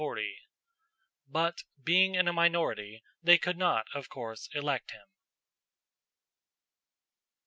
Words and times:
But 1.27 1.59
being 1.83 2.15
in 2.15 2.27
a 2.27 2.33
minority, 2.33 3.03
they 3.21 3.37
could 3.37 3.55
not, 3.55 3.85
of 3.93 4.09
course, 4.09 4.49
elect 4.55 4.89
him. 4.89 5.05